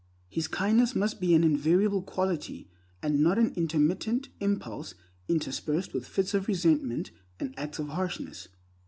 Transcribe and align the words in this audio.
His 0.29 0.47
kindness 0.47 0.95
must 0.95 1.21
be 1.21 1.35
an 1.35 1.43
invariable 1.43 2.01
quality, 2.01 2.67
and 3.03 3.19
not 3.19 3.37
an 3.37 3.53
intermittent 3.55 4.29
impulse 4.39 4.95
interspersed 5.27 5.93
with 5.93 6.07
fits 6.07 6.33
of 6.33 6.47
resentment 6.47 7.11
and 7.39 7.53
acts 7.55 7.77
of 7.77 7.89
harshness. 7.89 8.47